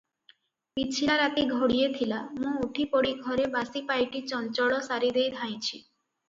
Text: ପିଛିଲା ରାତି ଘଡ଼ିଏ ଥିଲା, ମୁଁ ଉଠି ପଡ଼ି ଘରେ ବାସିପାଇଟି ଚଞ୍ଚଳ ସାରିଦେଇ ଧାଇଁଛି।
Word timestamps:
ପିଛିଲା 0.77 1.17
ରାତି 1.19 1.43
ଘଡ଼ିଏ 1.57 1.89
ଥିଲା, 1.97 2.21
ମୁଁ 2.45 2.53
ଉଠି 2.69 2.87
ପଡ଼ି 2.95 3.13
ଘରେ 3.27 3.45
ବାସିପାଇଟି 3.57 4.23
ଚଞ୍ଚଳ 4.33 4.81
ସାରିଦେଇ 4.89 5.29
ଧାଇଁଛି। 5.39 5.73